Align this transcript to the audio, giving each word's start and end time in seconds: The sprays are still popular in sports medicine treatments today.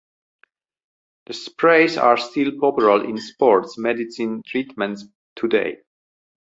The 1.27 1.33
sprays 1.33 1.95
are 1.95 2.17
still 2.17 2.53
popular 2.59 3.05
in 3.05 3.19
sports 3.19 3.77
medicine 3.77 4.41
treatments 4.43 5.05
today. 5.35 5.83